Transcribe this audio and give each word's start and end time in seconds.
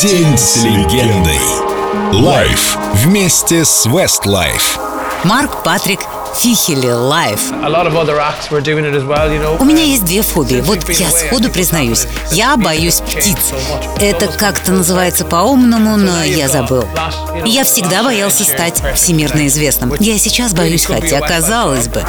День 0.00 0.36
с 0.36 0.64
легендой. 0.64 1.38
Лайф 2.12 2.76
вместе 2.94 3.64
с 3.64 3.86
Westlife. 3.86 4.80
Марк 5.22 5.62
Патрик 5.62 6.00
Фихели 6.36 6.90
Лайф. 6.90 7.52
У 9.60 9.64
меня 9.64 9.84
есть 9.84 10.04
две 10.04 10.22
фобии. 10.22 10.60
Вот 10.60 10.88
я 10.90 11.10
сходу 11.10 11.48
признаюсь. 11.50 12.06
Я 12.32 12.56
боюсь 12.56 13.00
птиц. 13.00 13.52
Это 14.00 14.26
как-то 14.26 14.72
называется 14.72 15.24
по-умному, 15.24 15.96
но 15.96 16.24
я 16.24 16.48
забыл. 16.48 16.84
Я 17.44 17.64
всегда 17.64 18.02
боялся 18.02 18.44
стать 18.44 18.82
всемирно 18.94 19.46
известным. 19.46 19.94
Я 20.00 20.18
сейчас 20.18 20.52
боюсь, 20.52 20.84
хотя 20.84 21.20
казалось 21.20 21.88
бы. 21.88 22.02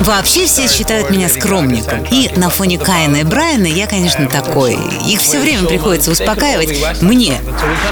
Вообще 0.00 0.46
все 0.46 0.68
считают 0.68 1.10
меня 1.10 1.28
скромником. 1.28 2.04
И 2.10 2.30
на 2.36 2.50
фоне 2.50 2.78
Каина 2.78 3.16
и 3.16 3.24
Брайана 3.24 3.66
я, 3.66 3.86
конечно, 3.86 4.28
такой. 4.28 4.78
Их 5.06 5.20
все 5.20 5.40
время 5.40 5.66
приходится 5.66 6.10
успокаивать 6.10 7.00
мне. 7.00 7.40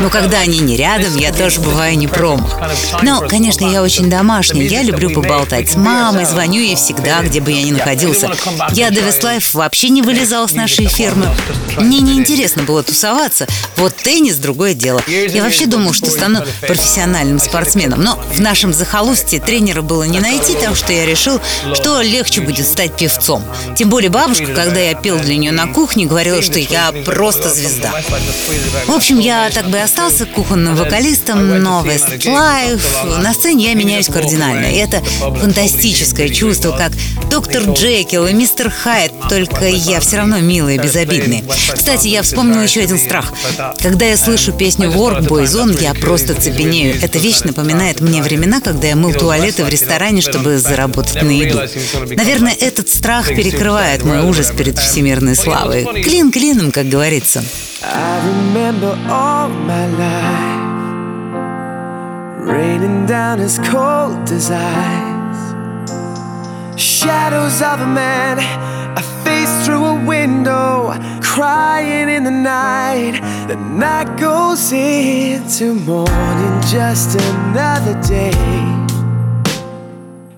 Но 0.01 0.11
когда 0.11 0.41
они 0.41 0.59
не 0.59 0.77
рядом, 0.77 1.17
я 1.17 1.33
тоже 1.33 1.61
бываю 1.61 1.97
не 1.97 2.07
промах. 2.07 2.59
Но, 3.03 3.23
конечно, 3.27 3.65
я 3.65 3.83
очень 3.83 4.11
домашний. 4.11 4.67
Я 4.67 4.83
люблю 4.83 5.11
поболтать 5.11 5.46
с 5.51 5.77
мамой, 5.77 6.25
звоню 6.25 6.61
ей 6.61 6.77
всегда, 6.77 7.23
где 7.23 7.41
бы 7.41 7.53
я 7.53 7.63
ни 7.63 7.73
находился. 7.73 8.31
Я 8.73 8.91
до 8.91 9.01
Вестлайф 9.01 9.55
вообще 9.55 9.89
не 9.89 10.03
вылезал 10.03 10.49
с 10.49 10.53
нашей 10.53 10.87
фермы. 10.87 11.29
Мне 11.79 12.01
не 12.01 12.15
интересно 12.15 12.63
было 12.63 12.83
тусоваться. 12.83 13.47
Вот 13.77 13.95
теннис– 13.97 14.37
другое 14.37 14.75
дело. 14.75 15.03
Я 15.07 15.43
вообще 15.43 15.67
думал, 15.67 15.93
что 15.93 16.11
стану 16.11 16.45
профессиональным 16.61 17.39
спортсменом. 17.39 18.03
Но 18.03 18.19
в 18.33 18.41
нашем 18.41 18.73
захолустье 18.73 19.41
тренера 19.41 19.83
было 19.83 20.05
не 20.05 20.21
найти, 20.21 20.55
так 20.55 20.77
что 20.77 20.93
я 20.93 21.07
решил, 21.07 21.41
что 21.75 22.01
легче 22.01 22.41
будет 22.41 22.67
стать 22.67 22.97
певцом. 22.97 23.43
Тем 23.77 23.91
более 23.91 24.11
бабушка, 24.11 24.47
когда 24.47 24.81
я 24.81 24.95
пел 24.95 25.19
для 25.19 25.37
нее 25.37 25.53
на 25.53 25.67
кухне, 25.67 26.07
говорила, 26.07 26.43
что 26.43 26.59
я 26.59 26.93
просто 27.05 27.51
звезда. 27.51 27.93
В 28.87 28.93
общем, 28.93 29.19
я 29.19 29.51
так 29.51 29.69
бы 29.69 29.79
и 29.79 29.81
остался 29.81 30.27
кухонным 30.27 30.77
вокалистом, 30.77 31.63
но 31.63 31.85
Westlife 31.85 33.21
на 33.21 33.35
сцене 33.35 33.67
я 33.67 33.75
меняюсь 33.75 34.09
кардинально. 34.09 34.67
И 34.67 34.77
это 34.77 35.03
фантастическое 35.37 36.29
чувство, 36.29 36.73
как 36.73 36.93
доктор 37.31 37.63
Джекил 37.63 38.27
и 38.27 38.33
мистер 38.33 38.71
Хайд, 38.71 39.13
только 39.29 39.67
я 39.67 40.01
все 40.01 40.19
равно 40.19 40.41
милый 40.41 40.77
и 40.77 40.79
безобидный. 40.79 41.45
Кстати, 41.75 42.09
я 42.09 42.23
вспомнил 42.23 42.61
еще 42.63 42.81
один 42.81 42.99
страх. 42.99 43.33
Когда 43.81 44.07
я 44.07 44.17
слышу 44.17 44.53
песню 44.53 44.91
Work 44.91 45.27
Boy 45.27 45.45
Zone, 45.45 45.81
я 45.81 45.95
просто 45.95 46.35
цепенею. 46.35 46.97
Эта 47.01 47.19
вещь 47.19 47.41
напоминает 47.41 48.01
мне 48.01 48.23
времена, 48.23 48.61
когда 48.61 48.89
я 48.89 48.97
мыл 48.97 49.13
туалеты 49.13 49.65
в 49.65 49.69
ресторане, 49.69 50.21
чтобы 50.21 50.59
заработать 50.59 51.23
на 51.23 51.31
еду. 51.31 51.61
Наверное, 52.17 52.55
этот 52.59 52.89
страх 52.89 53.29
перекрывает 53.29 54.05
мой 54.05 54.21
ужас 54.21 54.53
перед 54.57 54.79
всемирной 54.79 55.37
славой. 55.37 55.85
Клин 56.03 56.31
клином, 56.31 56.73
как 56.73 56.89
говорится. 56.89 57.43
I 57.83 58.21
remember 58.27 58.99
all 59.09 59.49
my 59.49 59.87
life 59.97 60.67
raining 62.47 63.07
down 63.07 63.41
as 63.41 63.59
cold 63.59 64.31
as 64.31 64.51
ice. 64.51 65.16
Shadows 67.07 67.63
of 67.63 67.81
a 67.83 67.87
man, 67.87 68.39
a 68.99 69.03
face 69.23 69.65
through 69.65 69.85
a 69.85 70.05
window, 70.05 70.93
crying 71.23 72.09
in 72.09 72.25
the 72.25 72.33
night. 72.33 73.21
The 73.47 73.55
night 73.55 74.19
goes 74.19 74.73
into 74.73 75.75
morning, 75.75 76.61
just 76.63 77.15
another 77.15 77.95
day. 78.03 78.33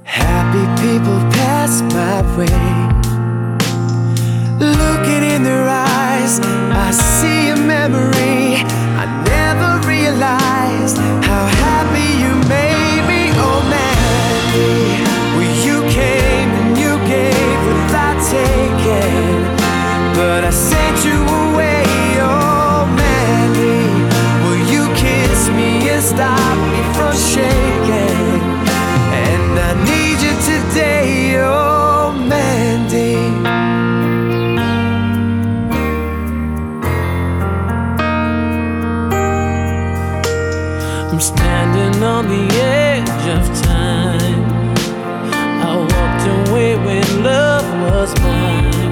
Happy 0.05 0.65
people 0.83 1.19
pass 1.39 1.81
my 1.97 2.21
way. 2.37 2.89
Looking 4.61 4.98
I'm 41.11 41.21
standing 41.21 42.03
on 42.03 42.29
the 42.29 42.55
edge 42.57 43.09
of 43.37 43.63
time. 43.63 44.77
I 45.63 45.77
walked 45.79 46.51
away 46.51 46.77
when 46.77 47.25
love 47.25 47.65
was 47.91 48.15
mine. 48.21 48.88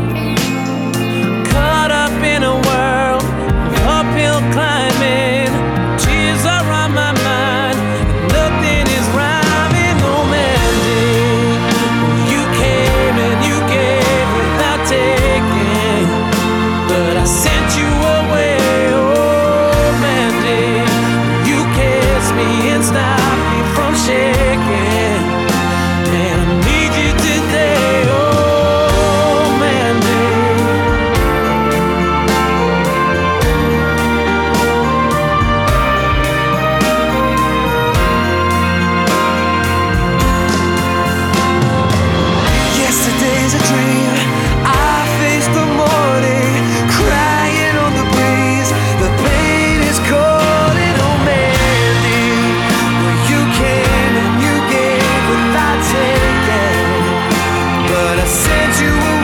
You 58.80 59.15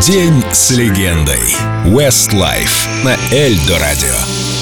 День 0.00 0.44
с 0.52 0.70
легендой. 0.70 1.54
Westlife 1.86 3.04
на 3.04 3.16
Эльдо 3.32 3.78
радио. 3.78 4.53